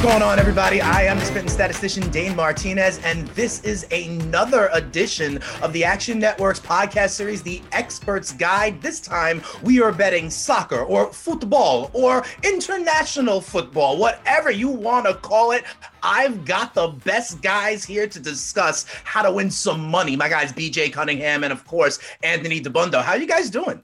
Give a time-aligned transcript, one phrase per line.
[0.00, 0.80] What's going on, everybody?
[0.80, 6.18] I am the spitting statistician Dane Martinez, and this is another edition of the Action
[6.18, 8.80] Network's podcast series, The Expert's Guide.
[8.80, 15.12] This time, we are betting soccer or football or international football, whatever you want to
[15.12, 15.64] call it.
[16.02, 20.16] I've got the best guys here to discuss how to win some money.
[20.16, 23.02] My guys, BJ Cunningham, and of course, Anthony Dabbundo.
[23.02, 23.82] How you guys doing?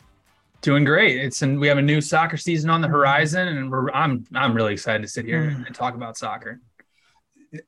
[0.67, 1.21] Doing great.
[1.21, 4.53] It's and we have a new soccer season on the horizon, and we're I'm I'm
[4.53, 5.65] really excited to sit here mm.
[5.65, 6.61] and talk about soccer.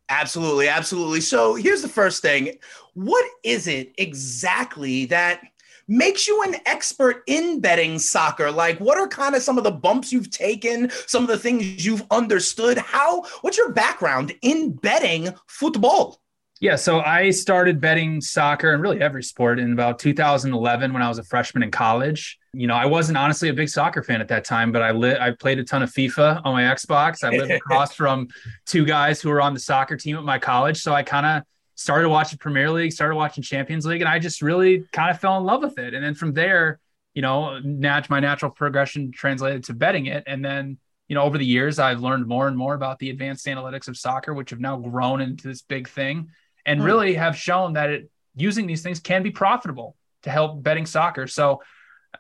[0.09, 1.21] Absolutely, absolutely.
[1.21, 2.59] So here's the first thing.
[2.95, 5.43] What is it exactly that
[5.87, 8.51] makes you an expert in betting soccer?
[8.51, 11.87] Like what are kind of some of the bumps you've taken, some of the things
[11.87, 12.79] you've understood?
[12.79, 16.21] How what's your background in betting football?
[16.61, 21.09] Yeah, so I started betting soccer and really every sport in about 2011 when I
[21.09, 22.37] was a freshman in college.
[22.53, 25.21] You know, I wasn't honestly a big soccer fan at that time, but I lit
[25.21, 27.23] I played a ton of FIFA on my Xbox.
[27.23, 28.27] I lived across from
[28.67, 31.43] two guys who were on the soccer team at my college, so I kind of
[31.77, 35.39] started watching Premier League, started watching Champions League, and I just really kind of fell
[35.39, 35.95] in love with it.
[35.95, 36.81] And then from there,
[37.15, 41.39] you know, nat- my natural progression translated to betting it, and then you know, over
[41.39, 44.61] the years, I've learned more and more about the advanced analytics of soccer, which have
[44.61, 46.29] now grown into this big thing
[46.69, 46.87] and hmm.
[46.87, 51.27] really have shown that it using these things can be profitable to help betting soccer.
[51.27, 51.63] So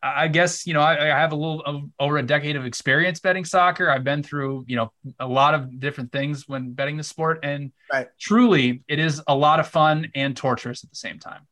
[0.02, 3.20] I guess you know I, I have a little of, over a decade of experience
[3.20, 3.88] betting soccer.
[3.90, 7.72] I've been through you know a lot of different things when betting the sport, and
[7.92, 8.08] Right.
[8.20, 11.46] truly it is a lot of fun and torturous at the same time.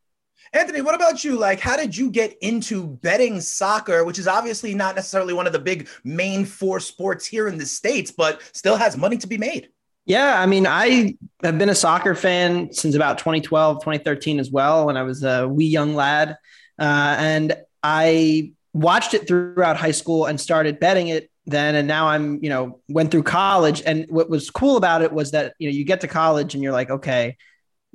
[0.53, 1.37] Anthony, what about you?
[1.37, 5.53] Like, how did you get into betting soccer, which is obviously not necessarily one of
[5.53, 9.39] the big main four sports here in the States, but still has money to be
[9.39, 9.71] made?
[10.07, 14.87] Yeah, I mean, I have been a soccer fan since about 2012, 2013 as well,
[14.87, 16.39] when I was a wee young lad.
[16.79, 21.75] Uh, and I watched it throughout high school and started betting it then.
[21.75, 23.83] And now I'm, you know, went through college.
[23.85, 26.63] And what was cool about it was that, you know, you get to college and
[26.63, 27.37] you're like, okay,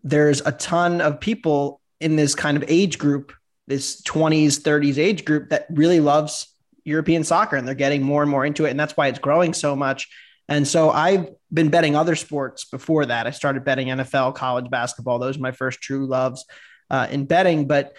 [0.03, 3.31] there's a ton of people in this kind of age group,
[3.67, 8.31] this 20s, 30s age group that really loves European soccer and they're getting more and
[8.31, 8.71] more into it.
[8.71, 10.09] And that's why it's growing so much.
[10.51, 13.25] And so I've been betting other sports before that.
[13.25, 15.17] I started betting NFL, college basketball.
[15.17, 16.45] Those are my first true loves
[16.89, 17.67] uh, in betting.
[17.67, 17.95] But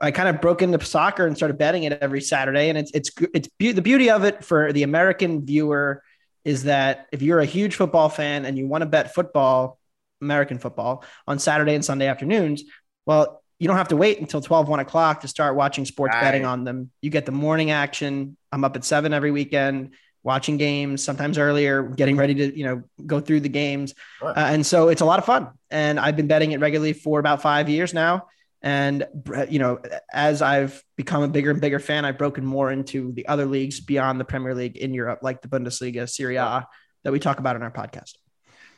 [0.00, 2.70] I kind of broke into soccer and started betting it every Saturday.
[2.70, 6.02] And it's it's it's be- the beauty of it for the American viewer
[6.42, 9.78] is that if you're a huge football fan and you want to bet football,
[10.22, 12.64] American football on Saturday and Sunday afternoons,
[13.04, 16.22] well, you don't have to wait until 12, 1 o'clock to start watching sports Right.
[16.22, 16.90] betting on them.
[17.02, 18.38] You get the morning action.
[18.50, 19.90] I'm up at seven every weekend
[20.22, 23.94] watching games, sometimes earlier, getting ready to, you know, go through the games.
[24.18, 24.30] Sure.
[24.30, 25.48] Uh, and so it's a lot of fun.
[25.70, 28.26] And I've been betting it regularly for about five years now.
[28.62, 29.06] And,
[29.48, 29.80] you know,
[30.12, 33.80] as I've become a bigger and bigger fan, I've broken more into the other leagues
[33.80, 36.66] beyond the Premier League in Europe, like the Bundesliga, Serie A,
[37.04, 38.12] that we talk about in our podcast.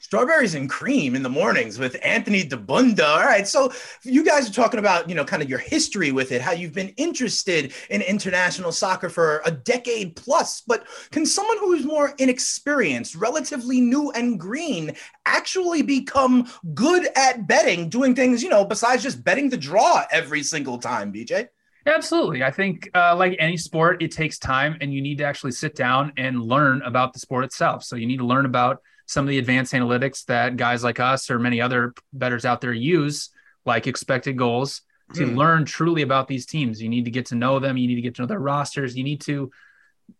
[0.02, 3.06] Strawberries and cream in the mornings with Anthony Dabbundo.
[3.06, 3.46] All right.
[3.46, 3.72] So
[4.02, 6.74] you guys are talking about, you know, kind of your history with it, how you've
[6.74, 10.60] been interested in international soccer for a decade plus.
[10.66, 17.88] But can someone who's more inexperienced, relatively new and green, actually become good at betting,
[17.88, 21.46] doing things, you know, besides just betting the draw every single time, BJ?
[21.86, 22.42] Absolutely.
[22.42, 25.76] I think, uh, like any sport, it takes time and you need to actually sit
[25.76, 27.84] down and learn about the sport itself.
[27.84, 31.30] So, you need to learn about some of the advanced analytics that guys like us
[31.30, 33.30] or many other bettors out there use,
[33.66, 34.82] like expected goals,
[35.14, 35.36] to Hmm.
[35.36, 36.80] learn truly about these teams.
[36.80, 37.76] You need to get to know them.
[37.76, 38.96] You need to get to know their rosters.
[38.96, 39.50] You need to,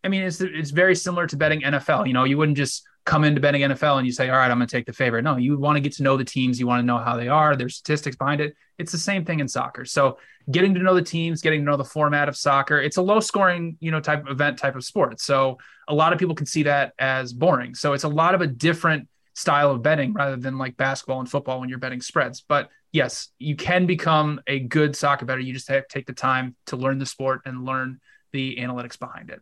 [0.05, 2.07] I mean, it's, it's very similar to betting NFL.
[2.07, 4.59] You know, you wouldn't just come into betting NFL and you say, all right, I'm
[4.59, 5.23] going to take the favorite.
[5.23, 6.61] No, you want to get to know the teams.
[6.61, 8.55] You want to know how they are, their statistics behind it.
[8.79, 9.85] It's the same thing in soccer.
[9.85, 10.19] So
[10.51, 13.19] getting to know the teams, getting to know the format of soccer, it's a low
[13.21, 15.21] scoring, you know, type event, type of sport.
[15.21, 15.59] So
[15.89, 17.75] a lot of people can see that as boring.
[17.75, 21.29] So it's a lot of a different style of betting rather than like basketball and
[21.29, 22.41] football when you're betting spreads.
[22.47, 25.41] But yes, you can become a good soccer bettor.
[25.41, 28.01] You just have to take the time to learn the sport and learn
[28.33, 29.41] the analytics behind it.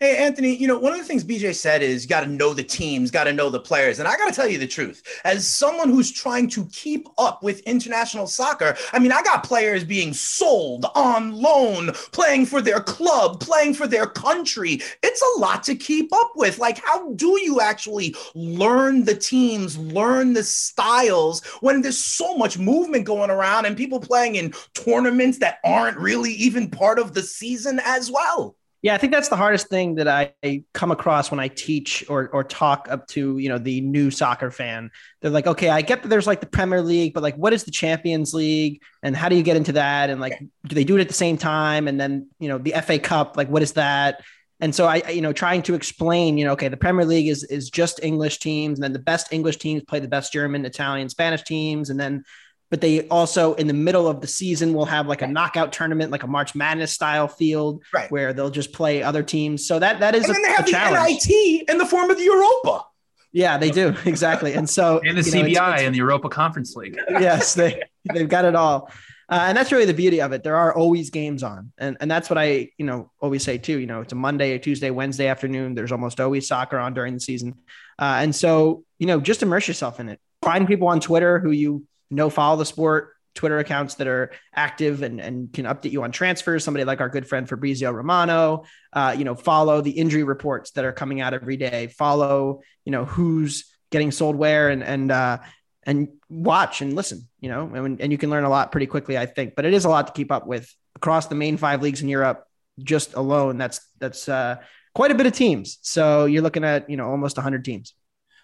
[0.00, 2.54] Hey, Anthony, you know, one of the things BJ said is you got to know
[2.54, 3.98] the teams, got to know the players.
[3.98, 5.02] And I got to tell you the truth.
[5.24, 9.82] As someone who's trying to keep up with international soccer, I mean, I got players
[9.82, 14.80] being sold on loan, playing for their club, playing for their country.
[15.02, 16.60] It's a lot to keep up with.
[16.60, 22.56] Like, how do you actually learn the teams, learn the styles when there's so much
[22.56, 27.22] movement going around and people playing in tournaments that aren't really even part of the
[27.22, 28.57] season as well?
[28.80, 32.28] Yeah, I think that's the hardest thing that I come across when I teach or
[32.28, 34.90] or talk up to, you know, the new soccer fan.
[35.20, 37.64] They're like, okay, I get that there's like the Premier League, but like what is
[37.64, 40.10] the Champions League and how do you get into that?
[40.10, 41.88] And like do they do it at the same time?
[41.88, 44.22] And then, you know, the FA Cup, like what is that?
[44.60, 47.44] And so I, you know, trying to explain, you know, okay, the Premier League is
[47.44, 51.08] is just English teams, and then the best English teams play the best German, Italian,
[51.08, 52.24] Spanish teams, and then
[52.70, 56.10] but they also in the middle of the season will have like a knockout tournament,
[56.10, 58.10] like a March Madness style field, right.
[58.10, 59.66] where they'll just play other teams.
[59.66, 61.26] So that that is and a, then they have the challenge.
[61.28, 62.84] NIT in the form of the Europa.
[63.32, 66.28] Yeah, they do exactly, and so and the CBI know, it's, it's, and the Europa
[66.28, 66.98] Conference League.
[67.10, 67.82] yes, they
[68.12, 68.90] they've got it all.
[69.30, 70.42] Uh, and that's really the beauty of it.
[70.42, 73.78] There are always games on, and and that's what I you know always say too.
[73.78, 75.74] You know, it's a Monday, a Tuesday, Wednesday afternoon.
[75.74, 77.54] There's almost always soccer on during the season,
[77.98, 80.18] uh, and so you know just immerse yourself in it.
[80.42, 85.02] Find people on Twitter who you know follow the sport, Twitter accounts that are active
[85.02, 86.64] and, and can update you on transfers.
[86.64, 90.84] Somebody like our good friend Fabrizio Romano, uh, you know, follow the injury reports that
[90.84, 91.86] are coming out every day.
[91.86, 95.38] Follow, you know, who's getting sold where, and and uh,
[95.84, 97.28] and watch and listen.
[97.40, 99.54] You know, and, and you can learn a lot pretty quickly, I think.
[99.54, 102.08] But it is a lot to keep up with across the main five leagues in
[102.08, 102.44] Europe.
[102.80, 104.56] Just alone, that's that's uh,
[104.94, 105.78] quite a bit of teams.
[105.82, 107.94] So you're looking at you know almost 100 teams.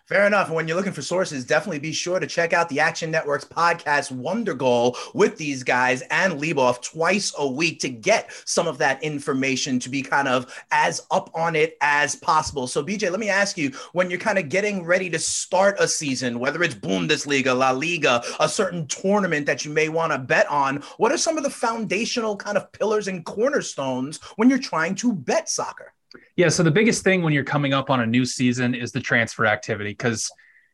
[0.06, 0.48] Fair enough.
[0.48, 3.46] And when you're looking for sources, definitely be sure to check out the Action Network's
[3.46, 9.02] podcast Wondergoal with these guys and Leboff twice a week to get some of that
[9.02, 12.66] information to be kind of as up on it as possible.
[12.66, 15.88] So, BJ, let me ask you when you're kind of getting ready to start a
[15.88, 20.46] season, whether it's Bundesliga, La Liga, a certain tournament that you may want to bet
[20.48, 24.96] on, what are some of the foundational kind of pillars and cornerstones when you're trying
[24.96, 25.93] to bet soccer?
[26.36, 26.48] Yeah.
[26.48, 29.46] So the biggest thing when you're coming up on a new season is the transfer
[29.46, 30.30] activity because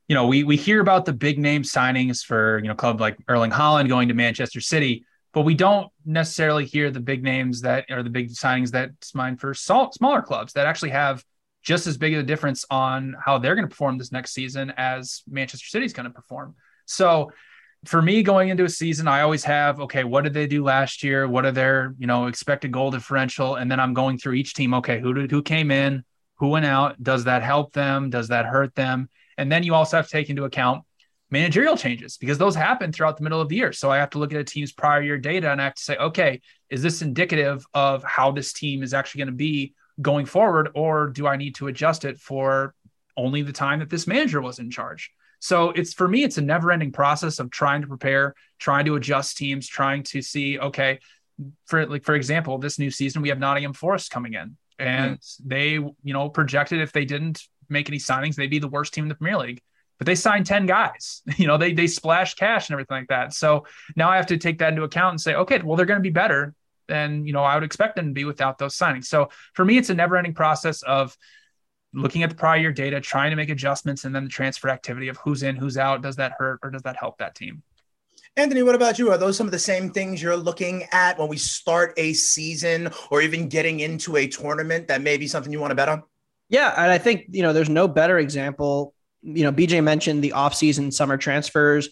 [0.08, 3.16] you know we we hear about the big name signings for you know club like
[3.28, 7.84] Erling Haaland going to Manchester City, but we don't necessarily hear the big names that
[7.90, 11.24] are the big signings that's mine for smaller clubs that actually have
[11.62, 14.72] just as big of a difference on how they're going to perform this next season
[14.76, 16.54] as Manchester City's going to perform.
[16.86, 17.32] So
[17.84, 21.02] for me going into a season, I always have, okay, what did they do last
[21.02, 21.26] year?
[21.26, 23.56] What are their, you know, expected goal differential?
[23.56, 24.74] And then I'm going through each team.
[24.74, 26.04] Okay, who did, who came in,
[26.36, 27.02] who went out?
[27.02, 28.10] Does that help them?
[28.10, 29.08] Does that hurt them?
[29.38, 30.84] And then you also have to take into account
[31.30, 33.72] managerial changes because those happen throughout the middle of the year.
[33.72, 35.82] So I have to look at a team's prior year data and I have to
[35.82, 40.26] say, okay, is this indicative of how this team is actually going to be going
[40.26, 40.70] forward?
[40.74, 42.74] Or do I need to adjust it for
[43.16, 45.12] only the time that this manager was in charge?
[45.40, 48.94] So it's for me, it's a never ending process of trying to prepare, trying to
[48.96, 51.00] adjust teams, trying to see, okay,
[51.66, 55.36] for like, for example, this new season, we have Nottingham Forest coming in and mm
[55.44, 59.04] they, you know, projected if they didn't make any signings, they'd be the worst team
[59.04, 59.62] in the Premier League.
[59.98, 63.32] But they signed 10 guys, you know, they, they splashed cash and everything like that.
[63.32, 66.00] So now I have to take that into account and say, okay, well, they're going
[66.00, 66.54] to be better
[66.88, 69.04] than, you know, I would expect them to be without those signings.
[69.04, 71.16] So for me, it's a never ending process of,
[71.92, 75.08] looking at the prior year data, trying to make adjustments, and then the transfer activity
[75.08, 76.02] of who's in, who's out.
[76.02, 77.62] Does that hurt or does that help that team?
[78.36, 79.10] Anthony, what about you?
[79.10, 82.88] Are those some of the same things you're looking at when we start a season
[83.10, 86.04] or even getting into a tournament that may be something you want to bet on?
[86.48, 88.94] Yeah, and I think you know there's no better example.
[89.22, 91.88] You know, BJ mentioned the offseason summer transfers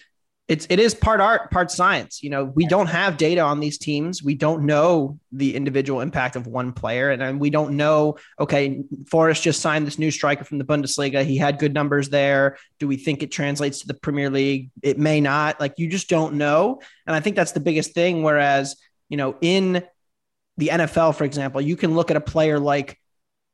[0.49, 2.23] it's it is part art, part science.
[2.23, 4.23] You know, we don't have data on these teams.
[4.23, 8.17] We don't know the individual impact of one player, and, and we don't know.
[8.41, 11.23] Okay, Forest just signed this new striker from the Bundesliga.
[11.23, 12.57] He had good numbers there.
[12.79, 14.71] Do we think it translates to the Premier League?
[14.83, 15.61] It may not.
[15.61, 18.23] Like you just don't know, and I think that's the biggest thing.
[18.23, 18.77] Whereas
[19.11, 19.85] you know, in
[20.57, 22.99] the NFL, for example, you can look at a player like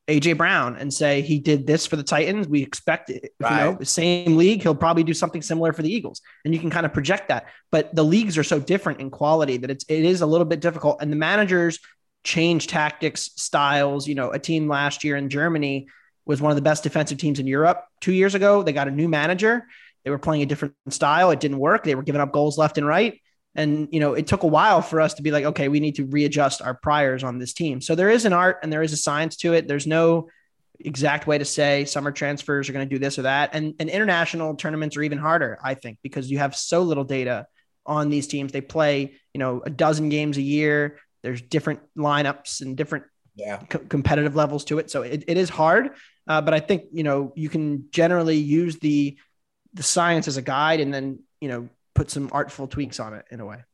[0.07, 2.47] AJ Brown and say he did this for the Titans.
[2.47, 3.51] We expect it, right.
[3.51, 4.63] you know, the same league.
[4.63, 7.47] He'll probably do something similar for the Eagles, and you can kind of project that.
[7.71, 10.61] But the leagues are so different in quality that it's it is a little bit
[10.61, 11.01] difficult.
[11.01, 11.79] And the managers
[12.23, 14.07] change tactics, styles.
[14.07, 15.89] You know, a team last year in Germany
[16.27, 18.63] was one of the best defensive teams in Europe two years ago.
[18.63, 19.67] They got a new manager.
[20.05, 21.31] They were playing a different style.
[21.31, 21.85] It didn't work.
[21.85, 23.21] They were giving up goals left and right.
[23.55, 25.97] And, you know, it took a while for us to be like, okay, we need
[25.97, 27.81] to readjust our priors on this team.
[27.81, 29.69] So there is an art and there is a science to it.
[29.69, 30.29] There's no
[30.81, 33.51] exact way to say summer transfers are going to do this or that.
[33.53, 37.47] And, and international tournaments are even harder, I think, because you have so little data
[37.87, 38.51] on these teams.
[38.51, 40.99] They play, you know, a dozen games a year.
[41.23, 43.05] There's different lineups and different
[43.37, 43.59] yeah.
[43.59, 44.91] co- competitive levels to it.
[44.91, 45.91] So it, it is hard.
[46.27, 49.17] Uh, but I think, you know, you can generally use the,
[49.75, 53.25] the science as a guide and then, you know, put some artful tweaks on it
[53.31, 53.65] in a way.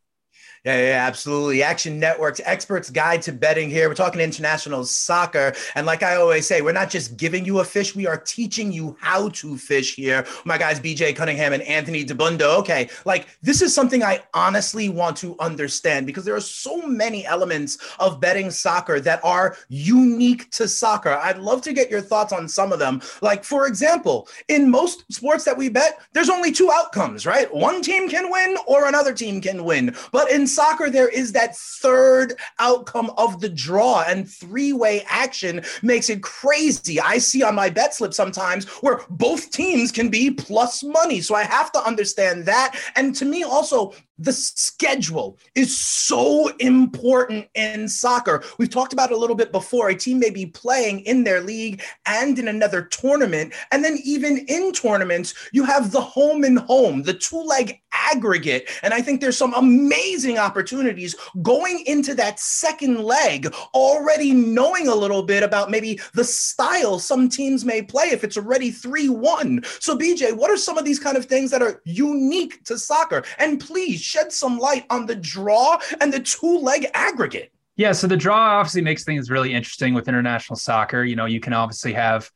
[0.64, 1.62] Yeah, yeah, absolutely.
[1.62, 3.88] Action Network's experts guide to betting here.
[3.88, 5.54] We're talking international soccer.
[5.74, 8.70] And like I always say, we're not just giving you a fish, we are teaching
[8.70, 10.26] you how to fish here.
[10.44, 12.58] My guys, BJ Cunningham and Anthony Dabbundo.
[12.58, 17.24] Okay, like this is something I honestly want to understand because there are so many
[17.24, 21.10] elements of betting soccer that are unique to soccer.
[21.10, 23.00] I'd love to get your thoughts on some of them.
[23.22, 27.52] Like, for example, in most sports that we bet, there's only two outcomes, right?
[27.54, 29.96] One team can win or another team can win.
[30.12, 35.62] But in soccer, there is that third outcome of the draw, and three way action
[35.82, 37.00] makes it crazy.
[37.00, 41.20] I see on my bet slip sometimes where both teams can be plus money.
[41.20, 42.76] So I have to understand that.
[42.96, 48.44] And to me, also, the schedule is so important in soccer.
[48.58, 49.88] We've talked about a little bit before.
[49.88, 53.54] A team may be playing in their league and in another tournament.
[53.72, 58.68] And then, even in tournaments, you have the home and home, the two leg aggregate.
[58.82, 64.94] And I think there's some amazing opportunities going into that second leg, already knowing a
[64.94, 69.62] little bit about maybe the style some teams may play if it's already 3 1.
[69.80, 73.24] So, BJ, what are some of these kind of things that are unique to soccer?
[73.38, 77.52] And please, shed some light on the draw and the two leg aggregate.
[77.76, 81.04] Yeah, so the draw obviously makes things really interesting with international soccer.
[81.04, 82.30] You know, you can obviously have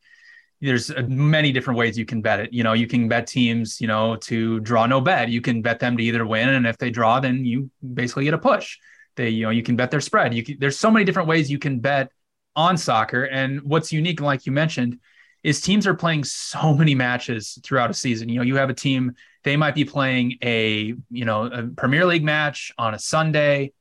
[0.61, 2.53] there's uh, many different ways you can bet it.
[2.53, 5.29] You know, you can bet teams, you know, to draw no bet.
[5.29, 8.33] You can bet them to either win, and if they draw, then you basically get
[8.33, 8.77] a push.
[9.17, 10.33] They, you know, you can bet their spread.
[10.33, 12.09] You can, there's so many different ways you can bet
[12.55, 14.99] on soccer, and what's unique, like you mentioned,
[15.43, 18.29] is teams are playing so many matches throughout a season.
[18.29, 19.13] You know, you have a team
[19.45, 23.71] they might be playing a you know a Premier League match on a Sunday,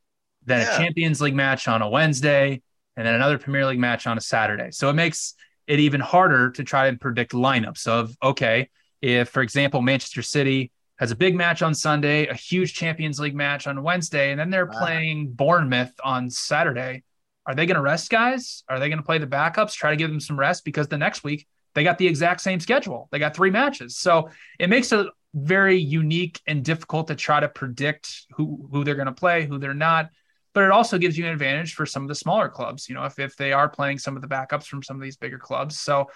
[0.44, 0.74] then yeah.
[0.74, 2.62] a Champions League match on a Wednesday,
[2.96, 4.70] and then another Premier League match on a Saturday.
[4.70, 5.34] So it makes
[5.66, 8.68] it even harder to try and predict lineups of okay,
[9.00, 13.34] if for example Manchester City has a big match on Sunday, a huge Champions League
[13.34, 14.78] match on Wednesday, and then they're wow.
[14.78, 17.02] playing Bournemouth on Saturday.
[17.46, 18.64] Are they going to rest guys?
[18.68, 20.98] Are they going to play the backups, try to give them some rest because the
[20.98, 23.08] next week they got the exact same schedule.
[23.10, 23.96] They got three matches.
[23.96, 28.94] So it makes it very unique and difficult to try to predict who who they're
[28.94, 30.10] going to play, who they're not.
[30.54, 33.04] But it also gives you an advantage for some of the smaller clubs, you know,
[33.04, 35.80] if, if they are playing some of the backups from some of these bigger clubs.
[35.80, 36.06] So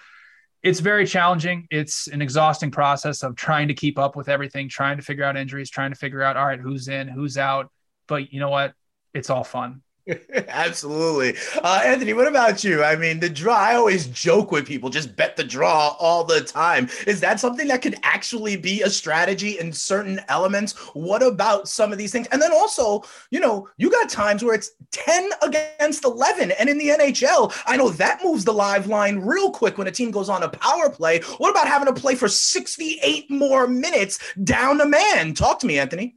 [0.63, 1.67] it's very challenging.
[1.73, 5.37] It's an exhausting process of trying to keep up with everything, trying to figure out
[5.37, 7.71] injuries, trying to figure out, all right, who's in, who's out.
[8.07, 8.75] But you know what?
[9.13, 9.83] It's all fun.
[10.49, 11.37] Absolutely.
[11.63, 12.83] Uh, Anthony, what about you?
[12.83, 16.41] I mean, the draw, I always joke with people, just bet the draw all the
[16.41, 16.89] time.
[17.07, 20.73] Is that something that could actually be a strategy in certain elements?
[20.95, 22.27] What about some of these things?
[22.29, 26.53] And then also, you know, you got times where it's 10 against 11.
[26.53, 29.93] And in the NHL, I know that moves the live line real quick when a
[29.93, 31.21] team goes on a power play.
[31.39, 35.35] What about having to play for 68 more minutes down a man?
[35.35, 36.17] Talk to me, Anthony.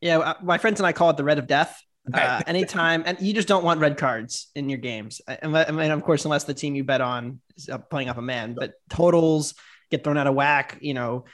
[0.00, 1.82] Yeah, uh, my friends and I call it the red of death
[2.12, 5.20] uh, anytime, and you just don't want red cards in your games.
[5.26, 8.54] I mean, of course, unless the team you bet on is playing up a man,
[8.54, 9.54] but totals
[9.90, 10.78] get thrown out of whack.
[10.80, 11.24] You know,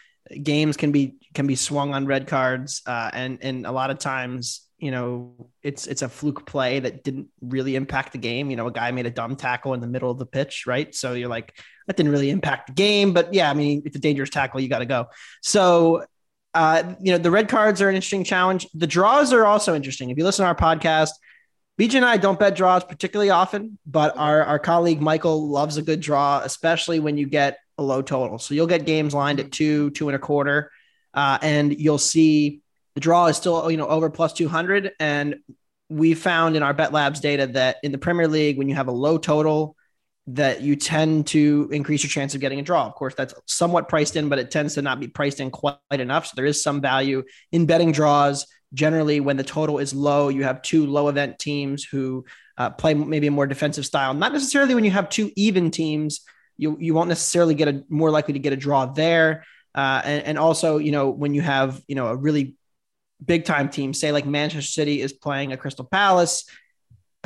[0.42, 3.98] games can be can be swung on red cards, uh, and and a lot of
[3.98, 8.50] times, you know, it's it's a fluke play that didn't really impact the game.
[8.50, 10.94] You know, a guy made a dumb tackle in the middle of the pitch, right?
[10.94, 11.56] So you're like,
[11.86, 14.68] that didn't really impact the game, but yeah, I mean, it's a dangerous tackle, you
[14.68, 15.06] got to go.
[15.42, 16.04] So
[16.56, 18.66] uh, you know, the red cards are an interesting challenge.
[18.72, 20.08] The draws are also interesting.
[20.08, 21.10] If you listen to our podcast,
[21.78, 25.82] BJ and I don't bet draws particularly often, but our, our colleague Michael loves a
[25.82, 28.38] good draw, especially when you get a low total.
[28.38, 30.72] So you'll get games lined at two, two and a quarter,
[31.12, 32.62] uh, and you'll see
[32.94, 34.92] the draw is still you know over plus 200.
[34.98, 35.36] And
[35.90, 38.88] we found in our Bet Labs data that in the Premier League, when you have
[38.88, 39.75] a low total,
[40.28, 42.84] that you tend to increase your chance of getting a draw.
[42.86, 45.76] Of course, that's somewhat priced in, but it tends to not be priced in quite
[45.92, 46.26] enough.
[46.26, 48.46] So there is some value in betting draws.
[48.74, 52.24] Generally, when the total is low, you have two low event teams who
[52.58, 54.14] uh, play maybe a more defensive style.
[54.14, 56.22] Not necessarily when you have two even teams,
[56.56, 59.44] you you won't necessarily get a more likely to get a draw there.
[59.74, 62.56] Uh, and, and also, you know, when you have you know a really
[63.24, 66.44] big time team, say like Manchester City is playing a Crystal Palace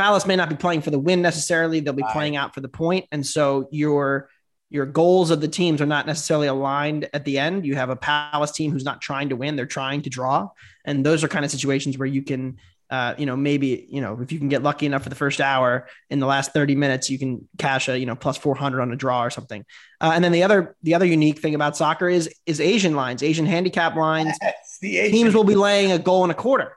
[0.00, 1.80] Palace may not be playing for the win necessarily.
[1.80, 3.06] They'll be playing out for the point.
[3.12, 4.30] And so you're
[4.70, 7.66] your goals of the teams are not necessarily aligned at the end.
[7.66, 10.48] You have a Palace team who's not trying to win; they're trying to draw,
[10.84, 14.18] and those are kind of situations where you can, uh, you know, maybe you know
[14.22, 17.10] if you can get lucky enough for the first hour in the last thirty minutes,
[17.10, 19.64] you can cash a you know plus four hundred on a draw or something.
[20.00, 23.22] Uh, and then the other the other unique thing about soccer is is Asian lines,
[23.22, 24.38] Asian handicap lines.
[24.40, 26.76] Yes, the Asian- Teams will be laying a goal and a quarter,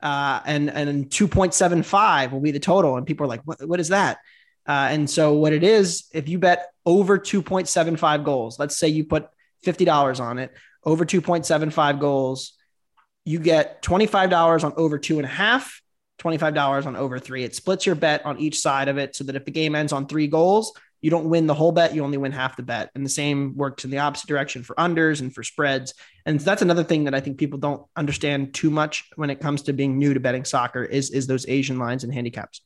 [0.00, 3.42] uh, and and two point seven five will be the total, and people are like,
[3.44, 4.18] what, what is that?
[4.66, 9.04] Uh, and so what it is, if you bet over 2.75 goals, let's say you
[9.04, 9.28] put
[9.64, 10.52] $50 on it,
[10.84, 12.52] over 2.75 goals,
[13.24, 15.80] you get $25 on over two and a half,
[16.18, 17.44] $25 on over three.
[17.44, 19.92] It splits your bet on each side of it so that if the game ends
[19.92, 22.90] on three goals, you don't win the whole bet, you only win half the bet.
[22.94, 25.94] And the same works in the opposite direction for unders and for spreads.
[26.24, 29.62] And that's another thing that I think people don't understand too much when it comes
[29.62, 32.60] to being new to betting soccer is, is those Asian lines and handicaps.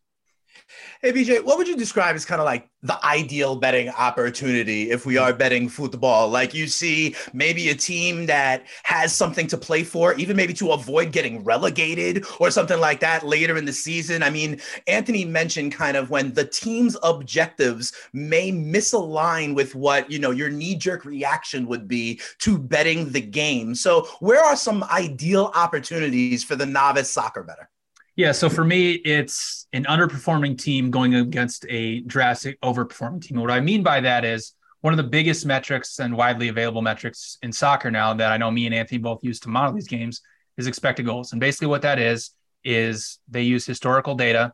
[1.02, 5.06] Hey, BJ, what would you describe as kind of like the ideal betting opportunity if
[5.06, 6.28] we are betting football?
[6.28, 10.72] Like you see maybe a team that has something to play for, even maybe to
[10.72, 14.22] avoid getting relegated or something like that later in the season.
[14.22, 20.18] I mean, Anthony mentioned kind of when the team's objectives may misalign with what, you
[20.18, 23.74] know, your knee jerk reaction would be to betting the game.
[23.74, 27.70] So, where are some ideal opportunities for the novice soccer better?
[28.16, 33.40] Yeah, so for me, it's an underperforming team going against a drastic overperforming team.
[33.40, 37.38] What I mean by that is one of the biggest metrics and widely available metrics
[37.42, 40.22] in soccer now that I know me and Anthony both use to model these games
[40.56, 41.32] is expected goals.
[41.32, 42.30] And basically, what that is
[42.64, 44.52] is they use historical data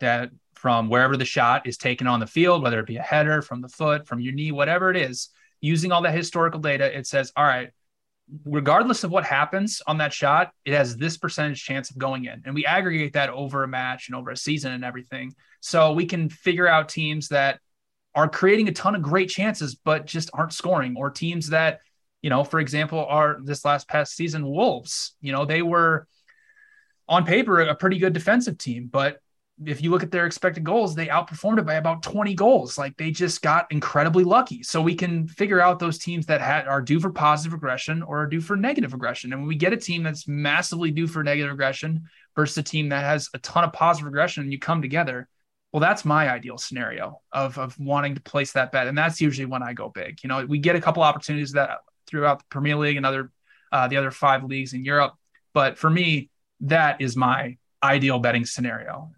[0.00, 3.42] that from wherever the shot is taken on the field, whether it be a header
[3.42, 7.06] from the foot, from your knee, whatever it is, using all that historical data, it
[7.06, 7.70] says, all right,
[8.44, 12.42] regardless of what happens on that shot, it has this percentage chance of going in.
[12.44, 15.34] And we aggregate that over a match and over a season and everything.
[15.60, 17.60] So we can figure out teams that
[18.14, 21.80] are creating a ton of great chances, but just aren't scoring, or teams that,
[22.22, 26.06] you know, for example, are this last past season, Wolves, you know, they were
[27.08, 29.18] on paper a pretty good defensive team, but
[29.64, 32.78] if you look at their expected goals, they outperformed it by about 20 goals.
[32.78, 34.62] Like they just got incredibly lucky.
[34.62, 38.22] So we can figure out those teams that had, are due for positive aggression or
[38.22, 39.32] are due for negative aggression.
[39.32, 42.04] And when we get a team that's massively due for negative aggression
[42.36, 45.28] versus a team that has a ton of positive aggression and you come together,
[45.72, 48.86] well, that's my ideal scenario of, of wanting to place that bet.
[48.86, 50.20] And that's usually when I go big.
[50.22, 53.30] You know, we get a couple opportunities that throughout the Premier League and other
[53.70, 55.14] uh, the other five leagues in Europe.
[55.52, 59.12] But for me, that is my ideal betting scenario.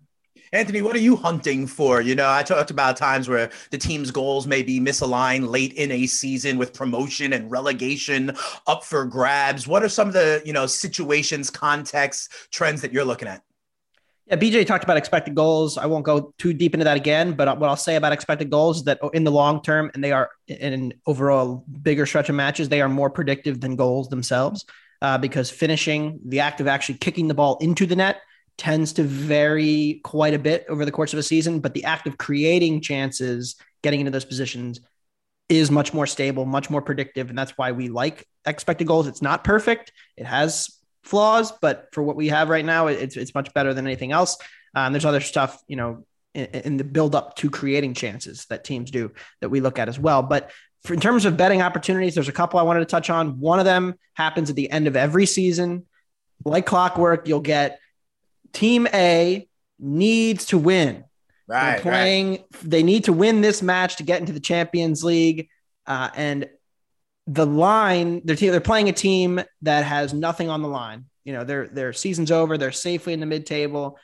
[0.52, 2.00] Anthony, what are you hunting for?
[2.00, 5.92] You know, I talked about times where the team's goals may be misaligned late in
[5.92, 8.32] a season with promotion and relegation
[8.66, 9.68] up for grabs.
[9.68, 13.42] What are some of the, you know, situations, contexts, trends that you're looking at?
[14.26, 15.78] Yeah, BJ talked about expected goals.
[15.78, 18.78] I won't go too deep into that again, but what I'll say about expected goals
[18.78, 22.34] is that in the long term, and they are in an overall bigger stretch of
[22.34, 24.64] matches, they are more predictive than goals themselves
[25.00, 28.20] uh, because finishing, the act of actually kicking the ball into the net,
[28.60, 32.06] tends to vary quite a bit over the course of a season, but the act
[32.06, 34.80] of creating chances, getting into those positions
[35.48, 37.30] is much more stable, much more predictive.
[37.30, 39.06] And that's why we like expected goals.
[39.06, 43.34] It's not perfect, it has flaws, but for what we have right now, it's, it's
[43.34, 44.36] much better than anything else.
[44.74, 48.62] Um, there's other stuff, you know, in, in, the build up to creating chances that
[48.62, 50.22] teams do that we look at as well.
[50.22, 50.50] But
[50.84, 53.40] for, in terms of betting opportunities, there's a couple I wanted to touch on.
[53.40, 55.86] One of them happens at the end of every season.
[56.44, 57.80] Like clockwork, you'll get
[58.52, 61.04] Team A needs to win.
[61.46, 61.72] Right.
[61.72, 62.30] They're playing.
[62.30, 62.44] Right.
[62.62, 65.48] They need to win this match to get into the Champions League.
[65.86, 66.48] Uh, and
[67.26, 71.06] the line, they're they're playing a team that has nothing on the line.
[71.24, 72.56] You know, their their season's over.
[72.56, 73.98] They're safely in the mid table,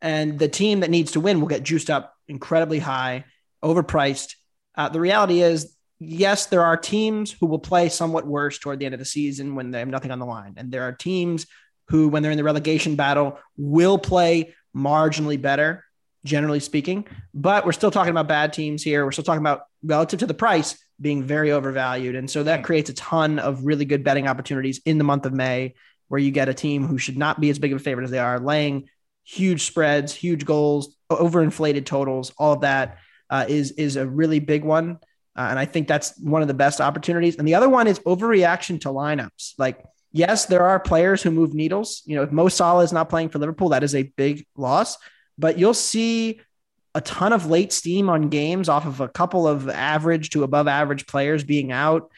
[0.00, 3.24] and the team that needs to win will get juiced up incredibly high,
[3.62, 4.34] overpriced.
[4.74, 8.86] Uh, the reality is, yes, there are teams who will play somewhat worse toward the
[8.86, 11.46] end of the season when they have nothing on the line, and there are teams
[11.88, 15.84] who, when they're in the relegation battle, will play marginally better,
[16.24, 17.06] generally speaking.
[17.34, 19.04] But we're still talking about bad teams here.
[19.04, 22.14] We're still talking about relative to the price being very overvalued.
[22.14, 22.64] And so that hmm.
[22.64, 25.74] creates a ton of really good betting opportunities in the month of May,
[26.08, 28.10] where you get a team who should not be as big of a favorite as
[28.10, 28.88] they are, laying
[29.24, 32.32] huge spreads, huge goals, overinflated totals.
[32.38, 32.98] All of that
[33.30, 34.98] uh, is is a really big one.
[35.34, 37.36] Uh, and I think that's one of the best opportunities.
[37.36, 39.54] And the other one is overreaction to lineups.
[39.56, 42.02] Like yes, there are players who move needles.
[42.04, 44.96] You know, if Mo Salah is not playing for Liverpool, that is a big loss.
[45.38, 46.40] But you'll see
[46.94, 50.68] a ton of late steam on games off of a couple of average to above
[50.68, 52.10] average players being out.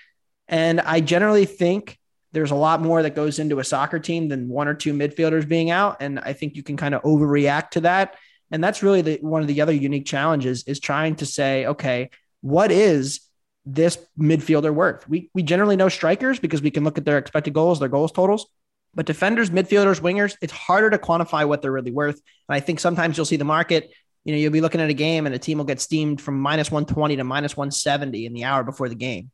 [0.48, 1.98] And I generally think
[2.33, 5.48] there's a lot more that goes into a soccer team than one or two midfielders
[5.48, 5.98] being out.
[6.00, 8.16] And I think you can kind of overreact to that.
[8.50, 12.11] And that's really the, one of the other unique challenges is trying to say, okay,
[12.40, 13.20] what is
[13.66, 15.09] this midfielder worth?
[15.09, 18.12] We we generally know strikers because we can look at their expected goals, their goals
[18.12, 18.46] totals.
[18.94, 22.20] But defenders, midfielders, wingers, it's harder to quantify what they're really worth.
[22.48, 23.90] And I think sometimes you'll see the market,
[24.24, 26.38] you know, you'll be looking at a game and a team will get steamed from
[26.40, 29.31] minus 120 to minus 170 in the hour before the game.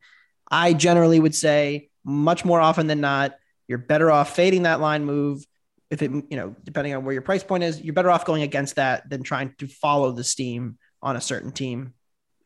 [0.51, 3.37] I generally would say much more often than not,
[3.69, 5.45] you're better off fading that line move.
[5.91, 8.43] If it, you know, depending on where your price point is, you're better off going
[8.43, 11.95] against that than trying to follow the steam on a certain team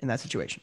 [0.01, 0.63] in that situation.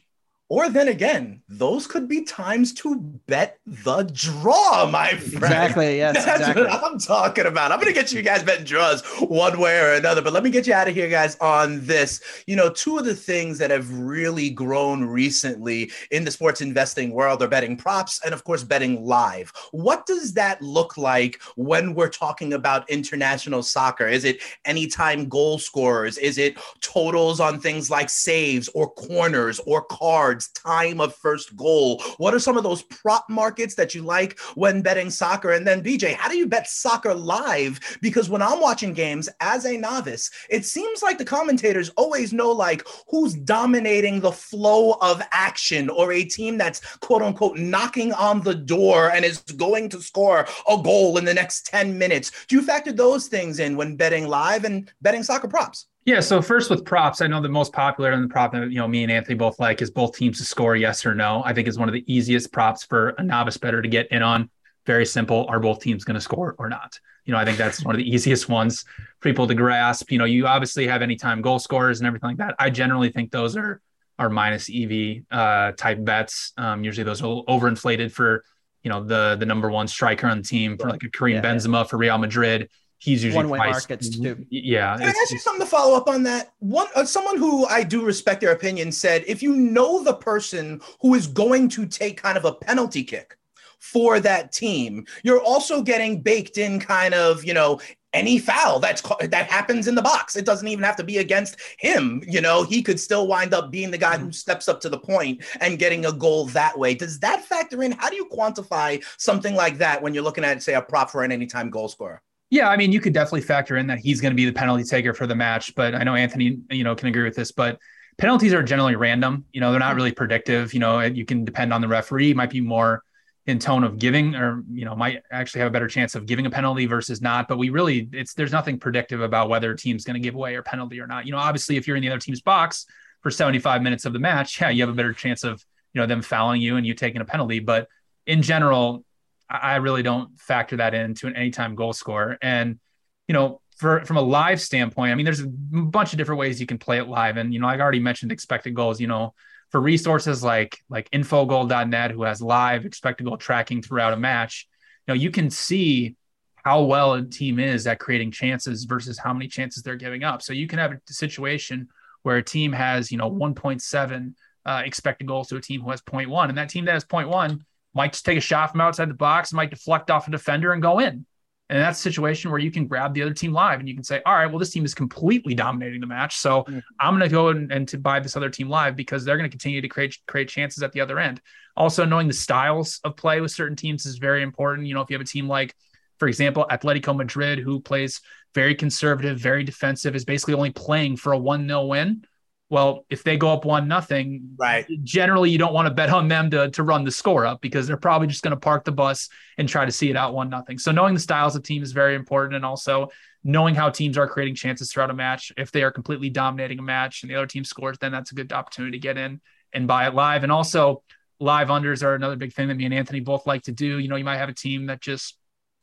[0.52, 5.44] Or then again, those could be times to bet the draw, my friend.
[5.46, 5.96] Exactly.
[5.96, 6.14] Yes.
[6.26, 6.64] That's exactly.
[6.64, 7.72] what I'm talking about.
[7.72, 10.22] I'm going to get you guys betting draws one way or another.
[10.22, 12.44] But let me get you out of here, guys, on this.
[12.48, 17.12] You know, two of the things that have really grown recently in the sports investing
[17.12, 19.54] world are betting props and, of course, betting live.
[19.72, 24.10] What does that look like when we're talking about international soccer?
[24.10, 26.18] Is it anytime goal scorers?
[26.18, 30.41] Is it totals on things like saves or corners or cards?
[30.50, 32.02] Time of first goal?
[32.18, 35.52] What are some of those prop markets that you like when betting soccer?
[35.52, 37.80] And then, BJ, how do you bet soccer live?
[38.02, 42.52] Because when I'm watching games as a novice, it seems like the commentators always know
[42.52, 48.42] like who's dominating the flow of action or a team that's quote unquote knocking on
[48.42, 52.46] the door and is going to score a goal in the next 10 minutes.
[52.48, 55.88] Do you factor those things in when betting live and betting soccer props?
[56.06, 56.20] Yeah.
[56.20, 58.88] So first with props, I know the most popular and the prop that you know
[58.88, 61.44] me and Anthony both like is both teams to score yes or no.
[61.46, 64.24] I think is one of the easiest props for a novice better to get in
[64.24, 64.50] on.
[64.88, 65.46] Very simple.
[65.48, 67.00] Are both teams going to score or not?
[67.26, 68.84] You know, I think that's one of the easiest ones
[69.20, 70.12] for people to grasp.
[70.12, 72.56] You know, you obviously have anytime goal scorers and everything like that.
[72.58, 73.80] I generally think those are
[74.18, 76.54] are minus EV uh, type bets.
[76.58, 78.44] Um, usually those are overinflated for
[78.82, 81.42] you know the the number one striker on the team for like a Karim yeah,
[81.42, 81.84] Benzema yeah.
[81.84, 82.70] for Real Madrid
[83.02, 84.46] he's usually one-way priced, markets too.
[84.50, 84.96] Yeah.
[84.98, 86.54] Can I ask you something to follow up on that?
[86.60, 90.82] One, uh, someone who I do respect their opinion said, if you know the person
[91.02, 93.38] who is going to take kind of a penalty kick
[93.80, 97.82] for that team, you're also getting baked in kind of, you know,
[98.14, 100.36] any foul that's that happens in the box.
[100.36, 102.22] It doesn't even have to be against him.
[102.28, 105.00] You know, he could still wind up being the guy who steps up to the
[105.00, 106.94] point and getting a goal that way.
[106.94, 107.94] Does that factor in?
[107.94, 111.24] How do you quantify something like that when you're looking at, say, a prop for
[111.24, 112.22] an anytime goal scorer?
[112.52, 114.84] Yeah, I mean, you could definitely factor in that he's going to be the penalty
[114.84, 117.54] taker for the match, but I know Anthony, you know, can agree with this.
[117.54, 117.80] But
[118.18, 119.46] penalties are generally random.
[119.54, 120.74] You know, they're not really predictive.
[120.74, 122.34] You know, you can depend on the referee.
[122.34, 123.04] Might be more
[123.46, 126.46] in tone of giving, or you know, might actually have a better chance of giving
[126.46, 127.48] a penalty versus not.
[127.48, 130.56] But we really, it's there's nothing predictive about whether a team's going to give away
[130.56, 131.26] or penalty or not.
[131.26, 132.86] You know, obviously, if you're in the other team's box
[133.22, 136.06] for 75 minutes of the match, yeah, you have a better chance of you know
[136.06, 137.60] them fouling you and you taking a penalty.
[137.60, 137.88] But
[138.28, 139.06] in general,
[139.52, 142.38] I really don't factor that into an anytime goal score.
[142.42, 142.80] And,
[143.28, 146.60] you know, for, from a live standpoint, I mean, there's a bunch of different ways
[146.62, 147.38] you can play it live.
[147.38, 149.34] And, you know, I already mentioned expected goals, you know,
[149.70, 154.68] for resources like, like infogol.net, who has live expected goal tracking throughout a match,
[155.08, 156.16] you know, you can see
[156.64, 160.42] how well a team is at creating chances versus how many chances they're giving up.
[160.42, 161.90] So you can have a situation
[162.24, 164.34] where a team has, you know, 1.7
[164.66, 166.50] uh, expected goals to a team who has 0.1.
[166.50, 167.62] And that team that has 0.1
[167.94, 170.82] might just take a shot from outside the box, might deflect off a defender and
[170.82, 171.26] go in.
[171.70, 174.04] And that's a situation where you can grab the other team live and you can
[174.04, 176.36] say, all right, well, this team is completely dominating the match.
[176.36, 176.80] So mm-hmm.
[177.00, 179.50] I'm going to go and, and to buy this other team live because they're going
[179.50, 181.42] to continue to create create chances at the other end.
[181.78, 184.86] Also, knowing the styles of play with certain teams is very important.
[184.86, 185.74] You know, if you have a team like,
[186.20, 188.20] for example, Atletico Madrid, who plays
[188.54, 192.26] very conservative, very defensive, is basically only playing for a 1 0 win
[192.72, 194.88] well, if they go up one nothing, right?
[195.04, 197.86] Generally, you don't want to bet on them to to run the score up because
[197.86, 200.50] they're probably just going to park the bus and try to see it out one
[200.50, 200.78] nothing.
[200.78, 203.10] So knowing the styles of teams is very important, and also
[203.44, 205.52] knowing how teams are creating chances throughout a match.
[205.58, 208.36] If they are completely dominating a match and the other team scores, then that's a
[208.36, 209.42] good opportunity to get in
[209.74, 210.44] and buy it live.
[210.44, 211.04] And also,
[211.42, 214.00] live unders are another big thing that me and Anthony both like to do.
[214.00, 215.38] You know, you might have a team that just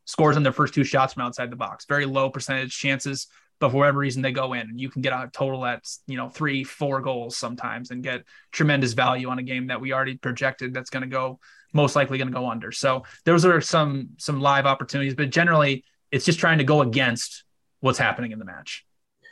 [0.07, 3.27] scores on their first two shots from outside the box, very low percentage chances
[3.59, 6.17] but for whatever reason they go in and you can get a total that's you
[6.17, 10.17] know three four goals sometimes and get tremendous value on a game that we already
[10.17, 11.39] projected that's going to go
[11.73, 15.85] most likely going to go under so those are some some live opportunities but generally
[16.11, 17.45] it's just trying to go against
[17.81, 18.85] what's happening in the match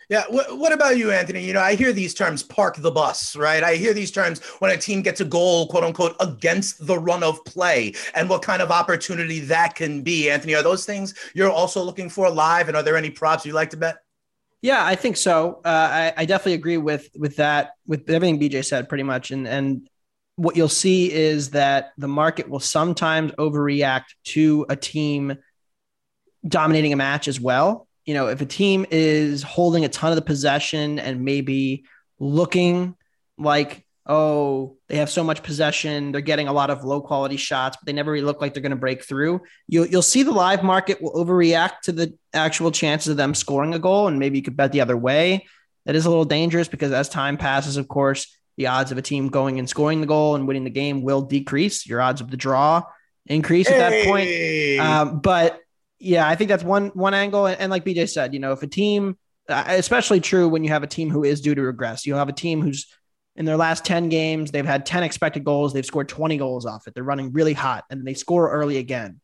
[0.09, 0.23] yeah.
[0.29, 1.45] What, what about you, Anthony?
[1.45, 3.63] You know, I hear these terms park the bus, right?
[3.63, 7.25] I hear these terms when a team gets a goal, quote unquote, against the run
[7.25, 10.31] of play and what kind of opportunity that can be.
[10.31, 12.69] Anthony, are those things you're also looking for live?
[12.69, 13.97] And are there any props you like to bet?
[14.67, 15.61] Yeah, I think so.
[15.65, 19.31] Uh, I, I definitely agree with with that, with everything BJ said, pretty much.
[19.31, 19.89] And and
[20.35, 25.37] what you'll see is that the market will sometimes overreact to a team
[26.49, 27.87] dominating a match as well.
[28.07, 31.85] You know, if a team is holding a ton of the possession and maybe
[32.19, 32.97] looking
[33.39, 37.77] like oh, they have so much possession, they're getting a lot of low quality shots,
[37.77, 39.41] but they never really look like they're going to break through.
[39.69, 43.75] You'll you'll see the live market will overreact to the actual chances of them scoring
[43.75, 45.47] a goal, and maybe you could bet the other way.
[45.85, 49.03] That is a little dangerous because as time passes, of course, the odds of a
[49.03, 51.87] team going and scoring the goal and winning the game will decrease.
[51.87, 52.83] Your odds of the draw
[53.27, 54.29] increase at that point.
[54.81, 55.61] Um, but
[55.99, 57.47] yeah, I think that's one one angle.
[57.47, 59.17] And, and like BJ said, you know, if a team,
[59.49, 62.29] uh, especially true when you have a team who is due to regress, you'll have
[62.29, 62.87] a team who's
[63.37, 65.73] in their last 10 games, they've had 10 expected goals.
[65.73, 66.95] They've scored 20 goals off it.
[66.95, 69.21] They're running really hot and they score early again.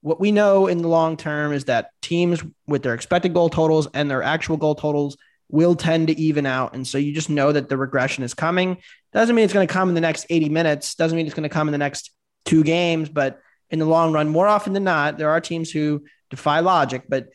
[0.00, 3.86] What we know in the long term is that teams with their expected goal totals
[3.92, 5.18] and their actual goal totals
[5.50, 6.74] will tend to even out.
[6.74, 8.78] And so you just know that the regression is coming.
[9.12, 11.48] Doesn't mean it's going to come in the next 80 minutes, doesn't mean it's going
[11.48, 12.12] to come in the next
[12.46, 16.04] two games, but in the long run, more often than not, there are teams who
[16.30, 17.28] defy logic, but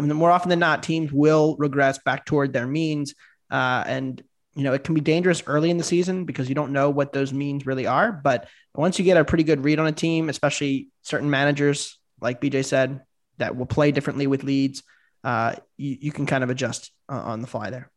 [0.00, 3.14] more often than not, teams will regress back toward their means.
[3.50, 4.22] Uh, and,
[4.54, 7.12] you know, it can be dangerous early in the season because you don't know what
[7.12, 8.12] those means really are.
[8.12, 12.40] But once you get a pretty good read on a team, especially certain managers, like
[12.40, 13.02] BJ said,
[13.38, 14.82] that will play differently with leads,
[15.24, 17.90] uh, you, you can kind of adjust uh, on the fly there.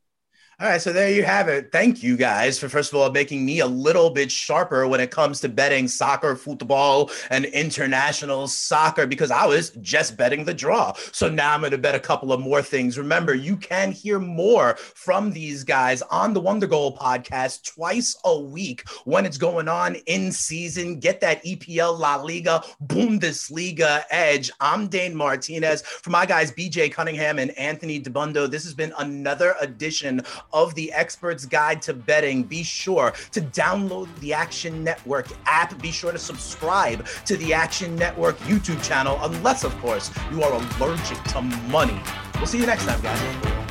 [0.59, 1.71] All right, so there you have it.
[1.71, 5.11] Thank you guys for first of all making me a little bit sharper when it
[5.11, 10.93] comes to betting soccer, football, and international soccer because I was just betting the draw.
[11.11, 12.97] So now I'm going to bet a couple of more things.
[12.97, 18.81] Remember, you can hear more from these guys on the Wondergoal podcast twice a week
[19.05, 20.99] when it's going on in season.
[20.99, 24.49] Get that EPL La Liga Bundesliga edge.
[24.59, 28.49] I'm Dane Martinez for my guys BJ Cunningham and Anthony Dabbundo.
[28.49, 32.43] This has been another edition of the Expert's Guide to Betting.
[32.43, 35.79] Be sure to download the Action Network app.
[35.81, 40.53] Be sure to subscribe to the Action Network YouTube channel, unless, of course, you are
[40.53, 41.99] allergic to money.
[42.35, 43.66] We'll see you next time, guys.